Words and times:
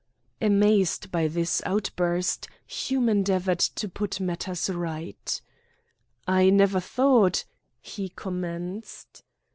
Amazed 0.41 1.11
by 1.11 1.27
this 1.27 1.61
outburst, 1.63 2.47
Hume 2.65 3.07
endeavoured 3.07 3.59
to 3.59 3.87
put 3.87 4.19
matters 4.19 4.67
right. 4.67 5.39
"I 6.27 6.49
never 6.49 6.79
thought" 6.79 7.45
he 7.93 8.09
commenced. 8.09 9.21